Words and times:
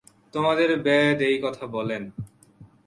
তোমাদের 0.33 0.69
বেদ 0.81 1.17
এই 1.21 1.37
কথা 1.41 1.65
বলেন। 1.67 2.03